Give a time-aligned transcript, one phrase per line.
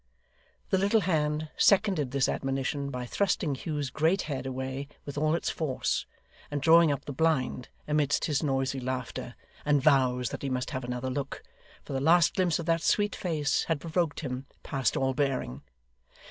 [0.71, 5.51] The little hand seconded this admonition by thrusting Hugh's great head away with all its
[5.51, 6.07] force,
[6.49, 10.83] and drawing up the blind, amidst his noisy laughter, and vows that he must have
[10.83, 11.43] another look,
[11.83, 15.61] for the last glimpse of that sweet face had provoked him past all bearing.